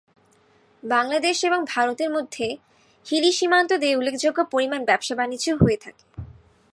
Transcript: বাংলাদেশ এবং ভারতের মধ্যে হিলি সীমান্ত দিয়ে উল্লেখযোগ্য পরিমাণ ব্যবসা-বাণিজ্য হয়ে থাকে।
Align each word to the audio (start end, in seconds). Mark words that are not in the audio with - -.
বাংলাদেশ 0.83 1.37
এবং 1.43 1.59
ভারতের 1.65 2.09
মধ্যে 2.09 2.47
হিলি 3.05 3.31
সীমান্ত 3.31 3.71
দিয়ে 3.73 3.97
উল্লেখযোগ্য 3.97 4.39
পরিমাণ 4.51 4.81
ব্যবসা-বাণিজ্য 4.85 5.47
হয়ে 5.61 5.77
থাকে। 5.77 6.03